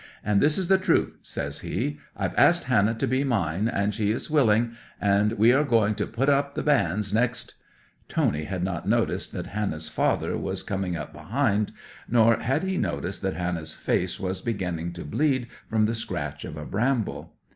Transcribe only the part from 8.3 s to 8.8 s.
had